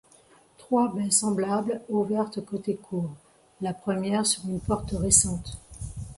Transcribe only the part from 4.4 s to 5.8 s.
une porte récente.